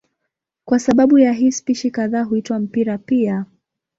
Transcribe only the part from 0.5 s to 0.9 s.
Kwa